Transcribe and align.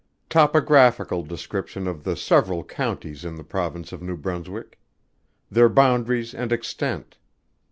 _Topographical 0.31 1.27
Description 1.27 1.85
of 1.85 2.03
the 2.05 2.15
several 2.15 2.63
Counties 2.63 3.23
in 3.23 3.35
the 3.35 3.43
Province 3.43 3.91
of 3.91 4.01
New 4.01 4.17
Brunswick. 4.17 4.79
Their 5.51 5.69
Boundaries 5.69 6.33
and 6.33 6.51
Extent. 6.51 7.19